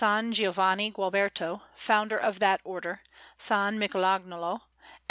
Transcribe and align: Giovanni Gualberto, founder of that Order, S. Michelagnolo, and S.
Giovanni 0.31 0.89
Gualberto, 0.91 1.61
founder 1.75 2.17
of 2.17 2.39
that 2.39 2.59
Order, 2.63 3.01
S. 3.39 3.51
Michelagnolo, 3.51 4.51
and 4.53 4.59
S. 4.59 4.61